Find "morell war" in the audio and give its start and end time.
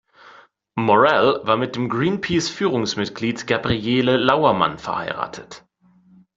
0.77-1.57